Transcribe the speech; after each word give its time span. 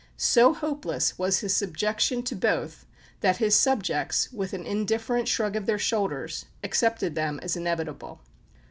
So 0.17 0.55
hopeless 0.55 1.19
was 1.19 1.41
his 1.41 1.55
subjection 1.55 2.23
to 2.23 2.33
both 2.35 2.87
that 3.19 3.37
his 3.37 3.53
subjects, 3.55 4.31
with 4.31 4.51
an 4.51 4.65
indifferent 4.65 5.27
shrug 5.27 5.55
of 5.55 5.67
the 5.67 5.77
shoulders, 5.77 6.45
accepted 6.63 7.13
them 7.13 7.39
as 7.43 7.55
inevitable. 7.55 8.19